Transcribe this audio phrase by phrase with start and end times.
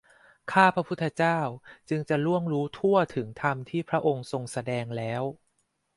[0.51, 1.39] ข้าพระพุทธเจ้า
[1.89, 5.23] จึงจะรู้ทั่วถึงธรรมที่พระองค์ทรงแสดงแล้ว